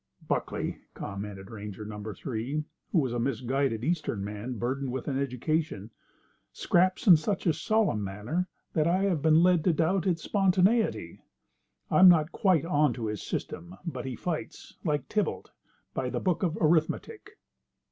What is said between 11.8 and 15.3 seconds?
I'm not quite onto his system, but he fights, like